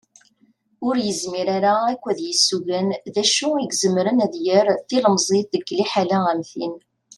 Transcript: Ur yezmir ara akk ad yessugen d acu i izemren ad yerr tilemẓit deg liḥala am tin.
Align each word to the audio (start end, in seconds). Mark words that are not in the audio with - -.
Ur 0.87 0.95
yezmir 1.05 1.47
ara 1.57 1.73
akk 1.91 2.03
ad 2.11 2.19
yessugen 2.21 2.87
d 3.13 3.15
acu 3.23 3.49
i 3.57 3.65
izemren 3.69 4.23
ad 4.25 4.33
yerr 4.45 4.67
tilemẓit 4.87 5.47
deg 5.53 5.63
liḥala 5.77 6.19
am 6.31 6.41
tin. 6.51 6.75